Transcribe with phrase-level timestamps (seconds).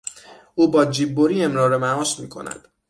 [0.55, 2.67] او با جیببری امرار معاش میکند.